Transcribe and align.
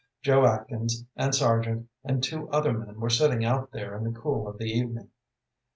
Joe 0.23 0.47
Atkins, 0.47 1.03
and 1.15 1.35
Sargent, 1.35 1.87
and 2.03 2.23
two 2.23 2.49
other 2.49 2.73
men 2.75 2.99
were 2.99 3.11
sitting 3.11 3.45
out 3.45 3.69
there 3.69 3.95
in 3.95 4.03
the 4.03 4.19
cool 4.19 4.47
of 4.47 4.57
the 4.57 4.65
evening. 4.65 5.11